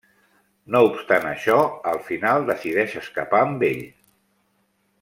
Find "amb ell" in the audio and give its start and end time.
3.51-3.85